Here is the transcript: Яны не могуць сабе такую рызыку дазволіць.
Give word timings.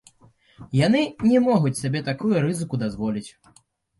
Яны 0.77 1.01
не 1.33 1.41
могуць 1.47 1.73
сабе 1.81 2.01
такую 2.09 2.31
рызыку 2.45 2.79
дазволіць. 2.87 3.27